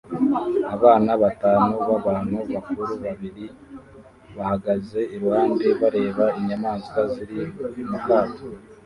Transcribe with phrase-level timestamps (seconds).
[0.75, 3.45] Abana batanu n'abantu bakuru babiri
[4.35, 7.39] bahagaze iruhande bareba inyamaswa ziri
[7.89, 8.47] mu kato